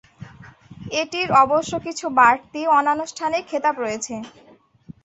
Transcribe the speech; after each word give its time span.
এটির 1.01 1.29
অবশ্য 1.43 1.71
কিছু 1.85 2.05
বাড়তি 2.19 2.61
অনানুষ্ঠানিক 2.79 3.43
খেতাব 3.51 3.75
রয়েছে। 3.79 4.15